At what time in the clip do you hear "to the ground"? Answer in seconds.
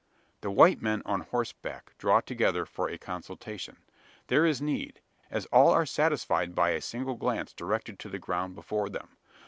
7.99-8.55